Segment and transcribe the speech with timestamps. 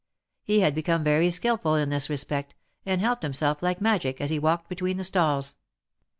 [0.41, 2.55] He had become very skilful in this respect,
[2.87, 5.57] and helped himself like magic, as he walked between the stalls.